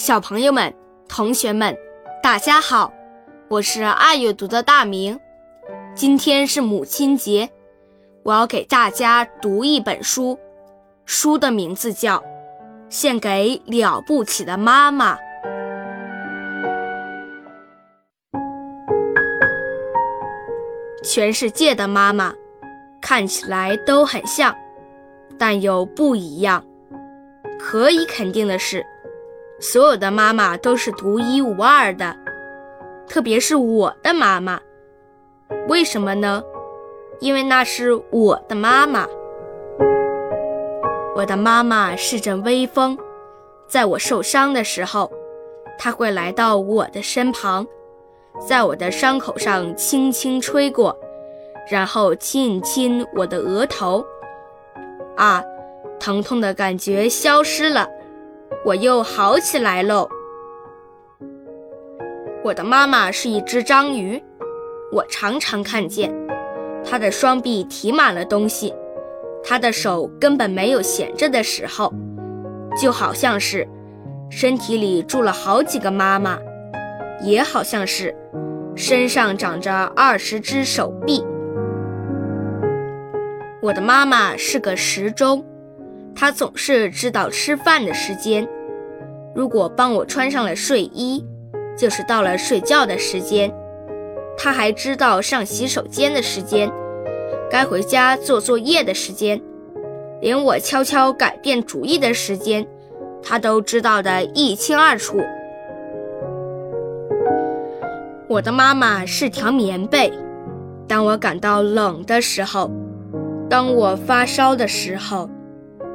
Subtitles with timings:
[0.00, 0.74] 小朋友们、
[1.10, 1.76] 同学们，
[2.22, 2.90] 大家好，
[3.48, 5.20] 我是爱阅读的大明。
[5.94, 7.50] 今天是母亲节，
[8.22, 10.38] 我要给大家读一本书，
[11.04, 12.16] 书的名字叫
[12.88, 15.16] 《献给了不起的妈妈》。
[21.04, 22.32] 全世界的妈妈
[23.02, 24.56] 看起来都很像，
[25.38, 26.64] 但又不一样。
[27.58, 28.82] 可以肯定的是。
[29.60, 32.16] 所有的妈妈都是独一无二的，
[33.06, 34.58] 特别是我的妈妈。
[35.68, 36.42] 为什么呢？
[37.20, 39.06] 因为那是我的妈妈。
[41.14, 42.96] 我的妈妈是阵微风，
[43.68, 45.12] 在我受伤的时候，
[45.78, 47.66] 她会来到我的身旁，
[48.48, 50.98] 在我的伤口上轻轻吹过，
[51.70, 54.02] 然后亲一亲我的额头。
[55.16, 55.44] 啊，
[55.98, 57.86] 疼痛的感觉消失了。
[58.62, 60.06] 我又好起来喽。
[62.44, 64.22] 我的妈妈是一只章鱼，
[64.92, 66.12] 我常常看见
[66.84, 68.74] 她的双臂提满了东西，
[69.42, 71.90] 她的手根本没有闲着的时候，
[72.78, 73.66] 就好像是
[74.30, 76.38] 身体里住了好几个妈妈，
[77.22, 78.14] 也好像是
[78.76, 81.24] 身上长着二十只手臂。
[83.62, 85.42] 我的妈妈是个时钟。
[86.20, 88.46] 他总是知道吃饭的时间，
[89.34, 91.24] 如果帮我穿上了睡衣，
[91.78, 93.50] 就是到了睡觉的时间。
[94.36, 96.70] 他还知道上洗手间的时间，
[97.50, 99.40] 该回家做作业的时间，
[100.20, 102.66] 连我悄悄改变主意的时间，
[103.22, 105.22] 他都知道的一清二楚。
[108.28, 110.12] 我的妈妈是条棉被，
[110.86, 112.70] 当我感到冷的时候，
[113.48, 115.26] 当我发烧的时候。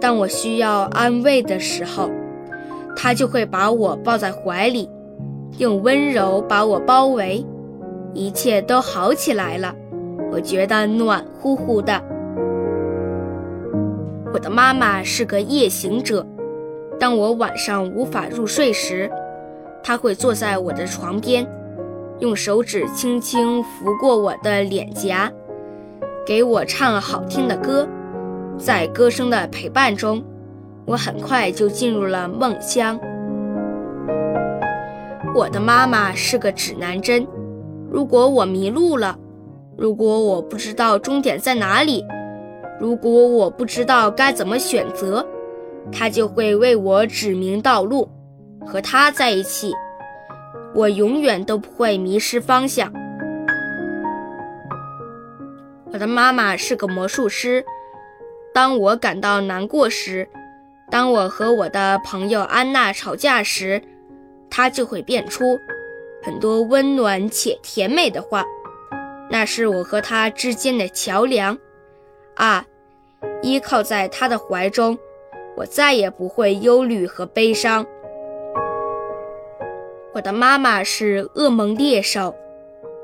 [0.00, 2.10] 当我需要安慰的时候，
[2.96, 4.88] 他就会把我抱在怀里，
[5.58, 7.44] 用温柔把我包围，
[8.14, 9.74] 一切都好起来了。
[10.30, 12.02] 我觉得暖乎乎的。
[14.34, 16.26] 我的妈妈是个夜行者，
[17.00, 19.10] 当我晚上无法入睡时，
[19.82, 21.46] 她会坐在我的床边，
[22.18, 25.32] 用手指轻轻拂过我的脸颊，
[26.26, 27.88] 给我唱好听的歌。
[28.58, 30.24] 在歌声的陪伴中，
[30.86, 32.98] 我很快就进入了梦乡。
[35.34, 37.26] 我的妈妈是个指南针，
[37.90, 39.16] 如果我迷路了，
[39.76, 42.02] 如果我不知道终点在哪里，
[42.80, 45.24] 如果我不知道该怎么选择，
[45.92, 48.08] 她就会为我指明道路。
[48.66, 49.72] 和她在一起，
[50.74, 52.90] 我永远都不会迷失方向。
[55.92, 57.62] 我的妈妈是个魔术师。
[58.56, 60.26] 当我感到难过时，
[60.90, 63.82] 当我和我的朋友安娜吵架时，
[64.48, 65.58] 她就会变出
[66.22, 68.46] 很多温暖且甜美的话。
[69.28, 71.58] 那是我和她之间的桥梁。
[72.36, 72.64] 啊，
[73.42, 74.96] 依靠在她的怀中，
[75.54, 77.84] 我再也不会忧虑和悲伤。
[80.14, 82.34] 我的妈妈是噩梦猎手。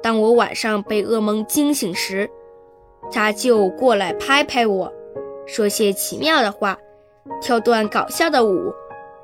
[0.03, 2.31] 当我晚上被噩梦惊醒时，
[3.11, 4.91] 她就过来拍拍我。
[5.53, 6.79] 说些奇妙的话，
[7.43, 8.73] 跳段搞笑的舞，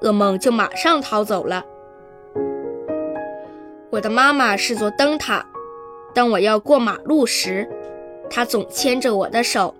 [0.02, 1.64] 噩梦就马上逃走了。
[3.88, 5.42] 我的妈妈是座灯塔，
[6.14, 7.66] 当我要过马路时，
[8.28, 9.74] 她总牵着我的手，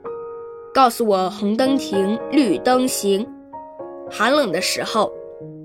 [0.73, 3.29] 告诉我红灯停，绿灯行。
[4.11, 5.13] 寒冷的时候，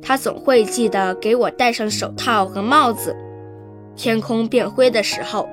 [0.02, 3.16] 她总会记得给我戴上手套和帽子。
[3.96, 5.48] 天空变灰的时候，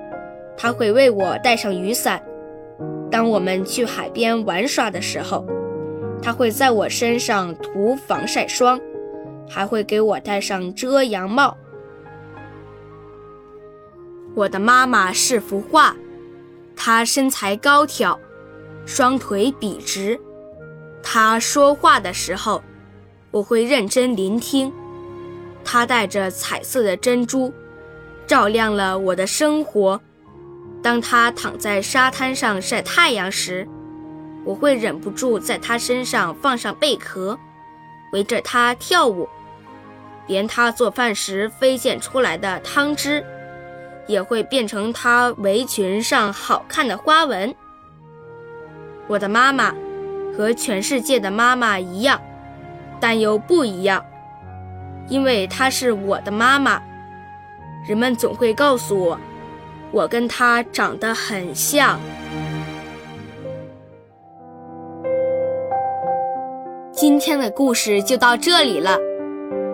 [0.57, 2.21] 她会为我带上雨伞。
[3.21, 5.45] 当我们去海边玩耍的时候，
[6.23, 8.81] 他会在我身上涂防晒霜，
[9.47, 11.55] 还会给我戴上遮阳帽。
[14.35, 15.95] 我的妈妈是幅画，
[16.75, 18.19] 她身材高挑，
[18.87, 20.19] 双腿笔直。
[21.03, 22.63] 她说话的时候，
[23.31, 24.73] 我会认真聆听。
[25.63, 27.53] 她带着彩色的珍珠，
[28.27, 30.01] 照亮了我的生活。
[30.83, 33.69] 当他躺在沙滩上晒太阳时，
[34.45, 37.39] 我会忍不住在他身上放上贝壳，
[38.13, 39.29] 围着他跳舞。
[40.27, 43.25] 连她做饭时飞溅出来的汤汁，
[44.07, 47.53] 也会变成她围裙上好看的花纹。
[49.09, 49.75] 我的妈妈
[50.37, 52.21] 和全世界的妈妈一样，
[53.01, 54.05] 但又不一样，
[55.09, 56.81] 因为她是我的妈妈。
[57.89, 59.19] 人们总会告诉我，
[59.93, 61.99] 我跟她长得很像。
[66.93, 68.99] 今天的故事就到这里了，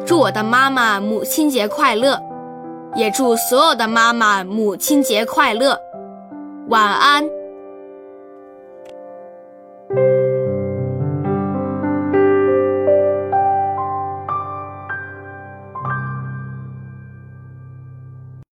[0.07, 2.21] 祝我的妈妈母亲节快乐，
[2.95, 5.77] 也祝所有的妈妈母亲节快乐，
[6.69, 7.36] 晚安。